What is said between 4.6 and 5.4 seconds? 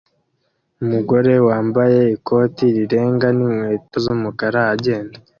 agenda